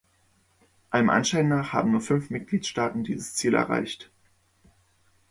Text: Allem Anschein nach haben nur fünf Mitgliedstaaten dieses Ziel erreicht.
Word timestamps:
Allem 0.89 1.11
Anschein 1.11 1.47
nach 1.47 1.73
haben 1.73 1.91
nur 1.91 2.01
fünf 2.01 2.31
Mitgliedstaaten 2.31 3.03
dieses 3.03 3.35
Ziel 3.35 3.53
erreicht. 3.53 4.09